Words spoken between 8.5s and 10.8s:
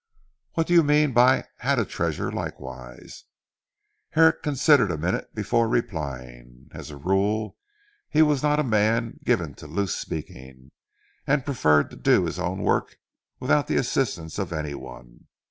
a man given to loose speaking,